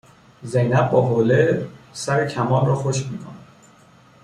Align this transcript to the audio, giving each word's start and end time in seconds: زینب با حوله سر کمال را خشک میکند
زینب 0.43 0.89
با 0.91 1.01
حوله 1.07 1.67
سر 1.93 2.27
کمال 2.29 2.65
را 2.65 2.75
خشک 2.75 3.11
میکند 3.11 3.45